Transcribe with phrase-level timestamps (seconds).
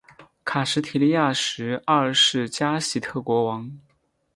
[0.43, 3.71] 卡什提里亚什二世加喜特国王。